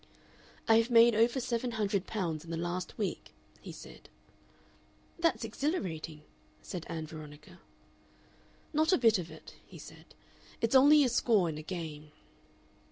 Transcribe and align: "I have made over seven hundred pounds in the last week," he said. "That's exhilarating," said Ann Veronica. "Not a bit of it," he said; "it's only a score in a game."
"I 0.67 0.77
have 0.77 0.89
made 0.89 1.13
over 1.13 1.39
seven 1.39 1.73
hundred 1.73 2.07
pounds 2.07 2.43
in 2.43 2.49
the 2.49 2.57
last 2.57 2.97
week," 2.97 3.35
he 3.61 3.71
said. 3.71 4.09
"That's 5.19 5.43
exhilarating," 5.43 6.23
said 6.59 6.87
Ann 6.89 7.05
Veronica. 7.05 7.59
"Not 8.73 8.91
a 8.93 8.97
bit 8.97 9.19
of 9.19 9.29
it," 9.29 9.53
he 9.63 9.77
said; 9.77 10.15
"it's 10.59 10.73
only 10.73 11.03
a 11.03 11.07
score 11.09 11.49
in 11.49 11.59
a 11.59 11.61
game." 11.61 12.11